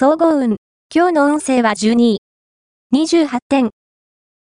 [0.00, 0.58] 総合運。
[0.94, 2.18] 今日の運勢は12位。
[2.94, 3.70] 28点。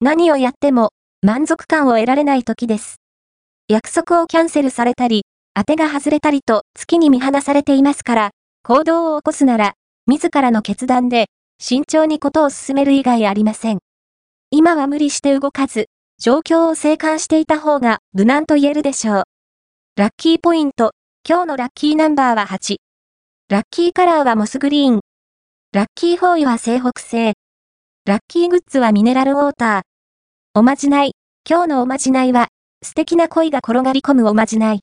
[0.02, 0.90] 何をやっても
[1.22, 2.96] 満足感を得られない時です。
[3.66, 5.22] 約束をキャンセルされたり、
[5.54, 8.30] 当てが外れたりと月に見放されていますから、
[8.64, 9.72] 行動を起こすなら、
[10.06, 13.78] 自らの決断で、慎重にことを進める以外ありません。
[14.50, 15.86] 今は無理して動かず、
[16.18, 19.24] 状況を静観していた方が無難と言えるでしょう。
[19.96, 20.90] ラッキーポイント。
[21.26, 22.76] 今日のラッキーナンバーは8。
[23.48, 25.05] ラッキーカラーはモスグリーン。
[25.76, 27.34] ラッキーフォーイは西北西。
[28.06, 29.82] ラッキーグッズはミネラルウォーター。
[30.54, 31.12] おまじない。
[31.46, 32.48] 今日のおまじないは、
[32.82, 34.80] 素敵な恋が転がり込むおまじない。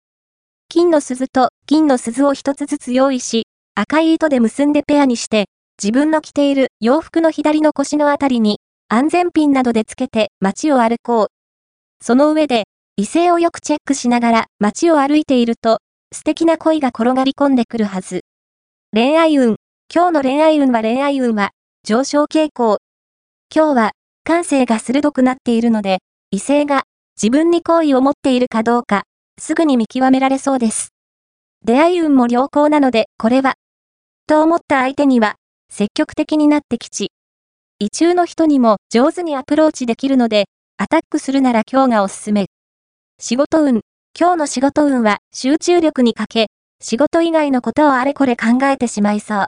[0.70, 5.45] 金の鈴と銀の鈴を一つずつ用意し、赤い糸で結んでペアにして、
[5.81, 11.27] 自分の着ている洋服の左の腰のあたりに、安全ピンなどでつけて街を歩こう。
[12.05, 12.66] その上で、
[12.97, 15.80] 異性をよくチェックしながら街を歩いていると、
[16.13, 18.22] 素敵な恋が転がり込んでくるはず。
[18.94, 19.55] 恋愛運。
[19.95, 21.52] 今日の恋愛運は恋愛運は
[21.83, 22.79] 上昇傾向。
[23.55, 23.91] 今日は
[24.23, 26.00] 感性が鋭くなっているので、
[26.31, 26.85] 異性が
[27.16, 29.03] 自分に好意を持っているかどうか、
[29.39, 30.95] すぐに見極められそうです。
[31.63, 33.53] 出会い運も良好なので、これは、
[34.25, 35.35] と思った相手には、
[35.69, 37.11] 積極的になってきち。
[37.78, 40.45] 異中の人にも上手にアプローチできるので、
[40.78, 42.47] アタックするなら今日がおすすめ。
[43.19, 43.81] 仕事運。
[44.19, 46.47] 今日の仕事運は集中力に欠け、
[46.81, 49.45] 仕事以外のことをあれこれ考えてしまいそう。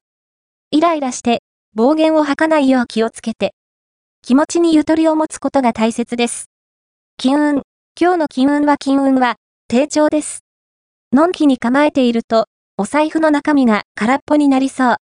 [0.71, 1.41] イライラして、
[1.73, 3.53] 暴言を吐かないよう気をつけて。
[4.21, 6.49] 気持ちにゆとりを持つことが大切です。
[7.17, 7.61] 金運。
[7.99, 9.35] 今日の金運は金運は、
[9.67, 10.39] 低調です。
[11.13, 14.95] のんきに構えていると、お財布の中身が空っぽになりそう。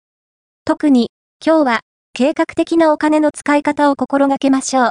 [0.66, 1.12] 特に、
[1.46, 1.80] 今日は、
[2.14, 4.90] 計画的なお金の使い方を心がけましょう。